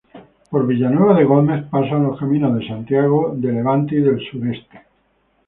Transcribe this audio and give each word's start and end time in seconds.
Por 0.49 0.65
Villanueva 0.65 1.13
de 1.15 1.25
Gómez 1.25 1.63
pasa 1.69 1.99
los 1.99 2.17
caminos 2.19 2.57
de 2.57 2.65
Santiago 2.67 3.33
de 3.37 3.51
Levante 3.51 3.93
y 3.93 3.99
del 4.01 4.19
Sureste. 4.19 4.81